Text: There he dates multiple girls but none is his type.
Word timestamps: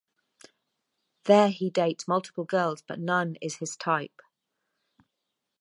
There 1.25 1.49
he 1.49 1.69
dates 1.69 2.07
multiple 2.07 2.43
girls 2.43 2.81
but 2.81 2.99
none 2.99 3.35
is 3.35 3.57
his 3.57 3.77
type. 3.77 4.23